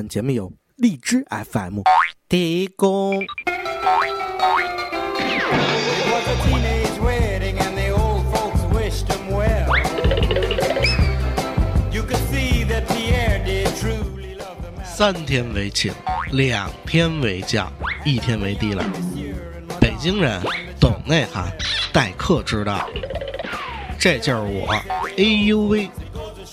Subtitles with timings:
[0.00, 1.80] 本节目由荔枝 FM
[2.26, 3.22] 提供。
[14.82, 15.92] 三天为请，
[16.32, 17.70] 两天为将，
[18.02, 18.82] 一天为低了。
[19.78, 20.40] 北京人
[20.80, 21.52] 懂内涵，
[21.92, 22.88] 待客之道。
[23.98, 24.72] 这就是我，
[25.18, 25.90] 哎呦喂！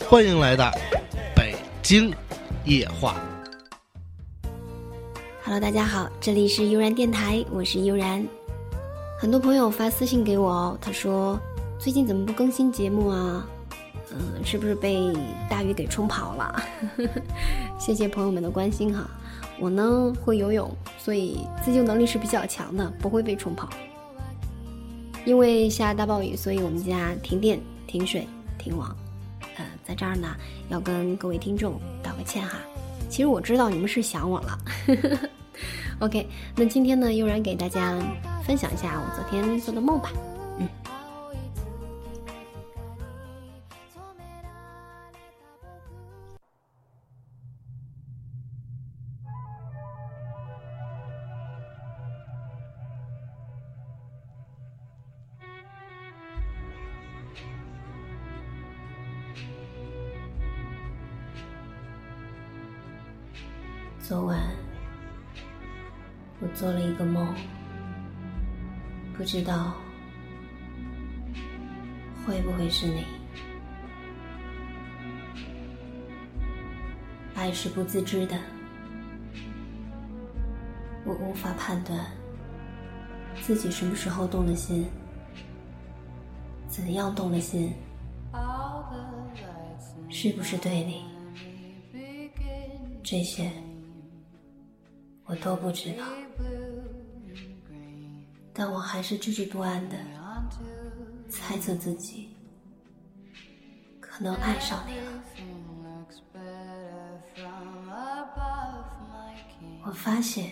[0.10, 0.70] 欢迎来到
[1.34, 2.14] 北京
[2.66, 3.16] 夜话。
[5.48, 8.22] Hello，大家好，这里是悠然电台，我是悠然。
[9.18, 11.40] 很多朋友发私信给我哦，他说
[11.80, 13.48] 最近怎么不更新节目啊？
[14.12, 15.10] 嗯，是不是被
[15.50, 16.62] 大鱼给冲跑了？
[17.80, 19.10] 谢谢朋友们的关心哈。
[19.58, 23.70] 我呢会游泳，所以自救能力是比较强的，不会被冲跑。
[25.24, 28.94] 因为下大暴雨，所以我们家停电、停水、停网。
[29.56, 30.36] 呃，在这儿呢
[30.68, 32.58] 要跟各位听众道个歉哈。
[33.08, 34.60] 其实我知道你们是想我了。
[36.00, 37.98] OK，那今天呢，悠然给大家
[38.44, 40.12] 分享一下我昨天做的梦吧。
[40.60, 40.68] 嗯，
[64.00, 64.40] 昨晚
[66.40, 67.34] 我做了一个梦，
[69.18, 69.74] 不知道
[72.26, 73.04] 会不会是你。
[77.34, 78.38] 爱是不自知的，
[81.06, 82.06] 我无法判断
[83.42, 84.86] 自己什么时候动了心，
[86.68, 87.74] 怎样动了心，
[90.10, 91.06] 是不是对你，
[93.04, 93.52] 这些
[95.28, 96.04] 我都不知道。
[98.54, 99.96] 但我还是惴惴不安的
[101.30, 102.36] 猜测自己
[104.00, 105.24] 可能爱上你了。
[109.86, 110.52] 我发现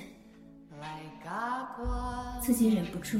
[2.41, 3.19] 自己忍不住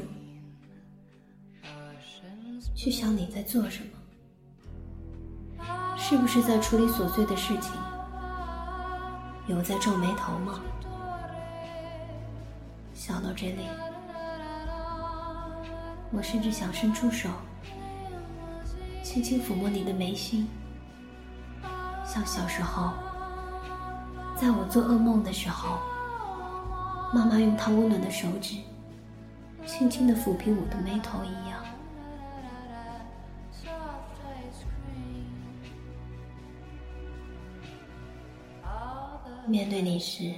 [2.76, 3.84] 去想你在做什
[5.58, 7.72] 么，是不是在处理琐碎的事情？
[9.48, 10.62] 有在皱眉头吗？
[13.06, 13.68] 想到这里。
[16.12, 17.30] 我甚至想伸出手，
[19.04, 20.48] 轻轻抚摸你的眉心，
[22.04, 22.94] 像小时候，
[24.36, 25.78] 在我做噩梦的时候，
[27.14, 28.56] 妈妈用她温暖的手指，
[29.68, 31.64] 轻轻地抚平我的眉头一样。
[39.46, 40.34] 面对你时，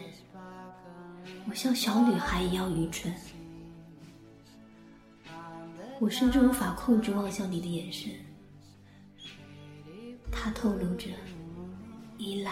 [1.50, 3.14] 我像小女孩一样愚蠢。
[6.00, 8.12] 我甚至无法控制望向你的眼神，
[10.32, 11.08] 它透露着
[12.18, 12.52] 依赖、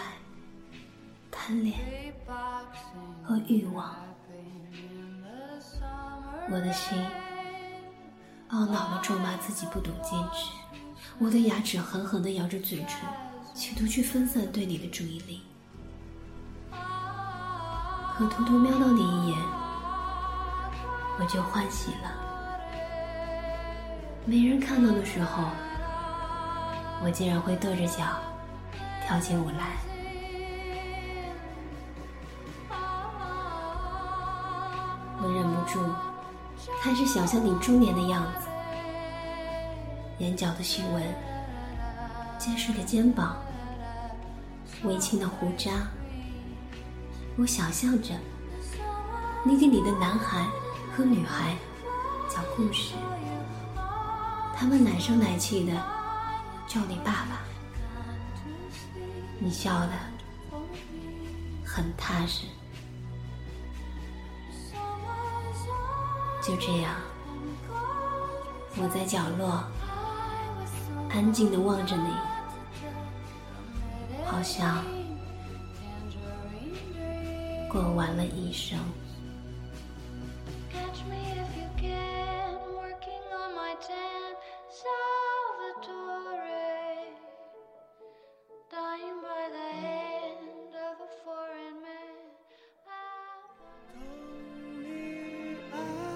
[1.30, 1.78] 贪恋
[3.22, 3.96] 和欲望。
[6.50, 6.98] 我的心
[8.50, 10.52] 懊恼地咒骂自己不懂坚持，
[11.20, 13.08] 我的牙齿狠狠地咬着嘴唇，
[13.54, 15.44] 企图去分散对你的注意力。
[18.18, 19.38] 可偷偷瞄到你一眼，
[21.20, 22.10] 我就欢喜了。
[24.24, 25.44] 没人看到的时候，
[27.04, 28.04] 我竟然会跺着脚
[29.06, 29.76] 跳起舞来。
[35.22, 35.80] 我忍不住
[36.82, 38.48] 开始想象你中年的样子，
[40.20, 41.04] 眼角的细纹，
[42.38, 43.36] 结实的肩膀，
[44.84, 45.72] 微轻的胡渣。
[47.38, 48.14] 我想象着
[49.44, 50.48] 你给你的男孩
[50.96, 51.54] 和女孩
[52.30, 52.96] 讲故事。
[54.56, 55.74] 他们奶声奶气的
[56.66, 57.44] 叫你爸爸，
[59.38, 59.92] 你笑的
[61.66, 62.46] 很踏实。
[66.42, 66.96] 就这样，
[68.78, 69.62] 我在角落
[71.10, 72.10] 安静的望着你，
[74.26, 74.86] 好像
[77.76, 78.80] 过完了一生。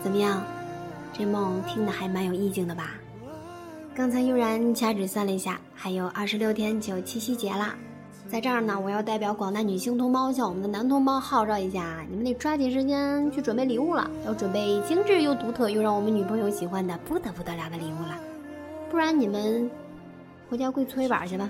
[0.01, 0.41] 怎么样，
[1.11, 2.91] 这梦听得还蛮有意境的吧？
[3.93, 7.75] 刚才悠然掐指算了一下，还有二十六天就七夕节了。
[8.29, 18.15] 在这儿呢，我要代表广大女性同胞向我们的男同胞号召一下，你们得抓紧时间去准备礼物了，要准备精致又独特又让我们女朋友喜欢的不得不得了的礼物了，
[18.91, 19.69] 不然你们
[20.47, 21.49] 回家跪搓衣板去吧。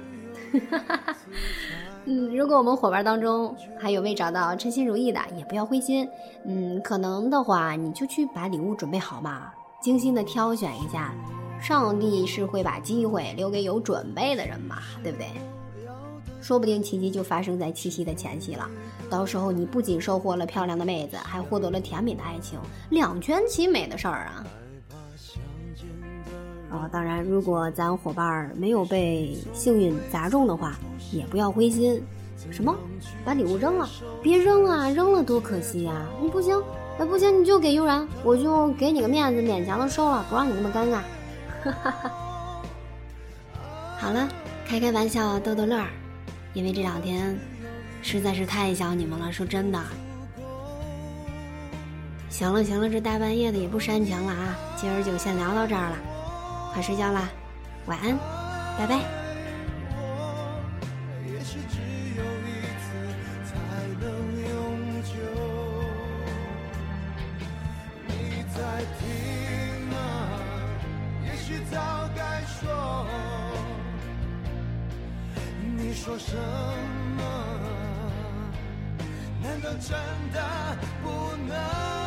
[2.06, 6.08] 嗯，如果我们伙伴当中还有未找到称心如意的，也不要灰心。
[6.46, 11.14] 嗯，可能的话，你就去把礼物准备好嘛，精心的挑选一下。
[11.62, 15.28] 上帝是会把机会留给有准备的人嘛，对不对？
[16.42, 18.70] 说不定奇迹就发生在七夕的前夕了，
[19.10, 22.60] 到时候你不仅收获了漂亮的妹子，还获得了甜美的爱情，
[22.90, 24.46] 两全其美的事儿啊！
[26.72, 30.78] 哦，当然，如果咱伙伴儿没有被幸运砸中的话，
[31.12, 32.02] 也不要灰心。
[32.52, 32.74] 什么？
[33.26, 33.90] 把礼物扔了？
[34.22, 34.90] 别扔啊！
[34.90, 36.06] 扔了多可惜呀！
[36.22, 36.62] 你不行，
[36.98, 41.02] 那，不行，你就给悠然，我就给你个面子，勉强的收了，不让你那么尴尬。
[41.66, 42.12] 哈哈哈。
[43.98, 44.30] 好了，
[44.66, 45.88] 开开玩笑，逗逗乐儿。
[46.54, 47.38] 因为这两天
[48.02, 49.80] 实在是太想你们了，说真的。
[52.30, 55.98] 行了行了，这大半夜的也不煽情了啊，今儿就先聊到这儿了，
[56.74, 57.28] 快睡觉啦，
[57.88, 58.18] 晚安，
[58.78, 59.19] 拜拜。
[76.30, 76.36] 什
[77.18, 77.24] 么？
[79.42, 79.98] 难道真
[80.32, 80.40] 的
[81.02, 81.99] 不能？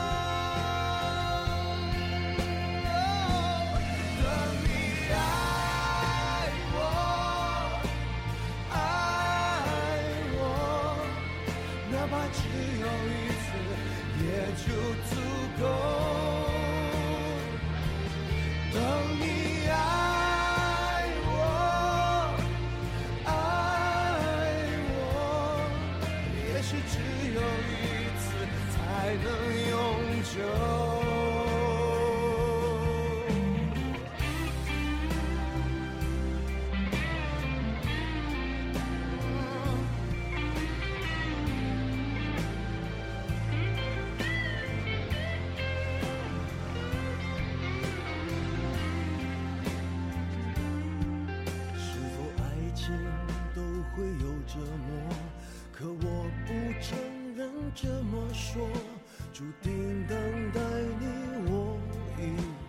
[59.43, 60.17] 注定等
[60.53, 60.61] 待
[61.01, 61.07] 你
[61.51, 61.77] 我
[62.17, 62.21] 已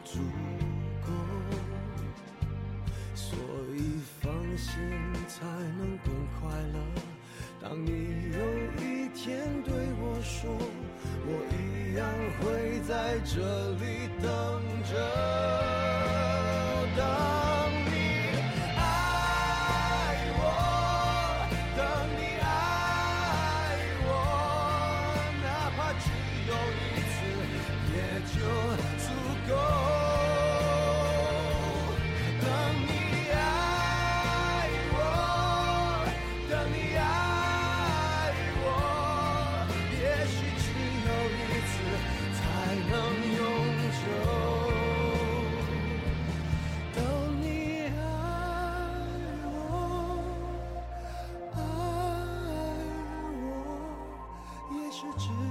[0.03, 0.17] 足
[1.05, 1.07] 够，
[3.13, 3.37] 所
[3.75, 4.73] 以放心
[5.27, 5.45] 才
[5.77, 6.79] 能更快乐。
[7.61, 7.89] 当你
[8.31, 8.39] 有
[8.83, 9.71] 一天对
[10.01, 10.49] 我说，
[11.27, 12.09] 我一样
[12.39, 14.27] 会在这里等
[14.91, 15.52] 着。
[55.03, 55.42] 我，爱我，也许只